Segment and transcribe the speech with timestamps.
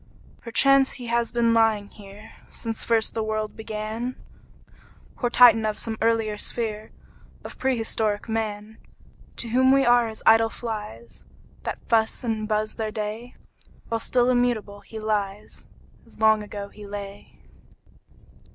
[0.41, 4.15] Perchance he has been lying here Since first the world began,
[5.15, 6.91] Poor Titan of some earlier sphere
[7.43, 8.79] Of prehistoric Man!
[9.35, 11.25] To whom we are as idle flies,
[11.65, 13.35] That fuss and buzz their day;
[13.89, 15.67] While still immutable he lies,
[16.07, 17.37] As long ago he lay.